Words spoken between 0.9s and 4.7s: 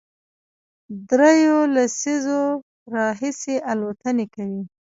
درېیو لسیزو راهیسې الوتنې کوي،